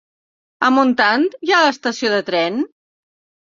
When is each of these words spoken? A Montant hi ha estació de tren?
A 0.67 0.71
Montant 0.77 1.27
hi 1.49 1.53
ha 1.59 1.59
estació 1.73 2.11
de 2.15 2.23
tren? 2.31 2.59